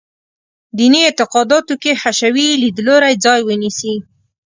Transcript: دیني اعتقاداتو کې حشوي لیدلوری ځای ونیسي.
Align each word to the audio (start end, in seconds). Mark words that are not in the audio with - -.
دیني 0.77 1.01
اعتقاداتو 1.07 1.73
کې 1.81 1.91
حشوي 2.01 2.47
لیدلوری 2.63 3.13
ځای 3.25 3.39
ونیسي. 3.43 3.95